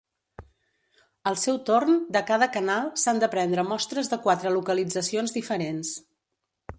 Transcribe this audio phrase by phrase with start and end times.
[1.31, 5.93] Al seu torn, de cada canal, s'han de prendre mostres de quatre localitzacions diferents.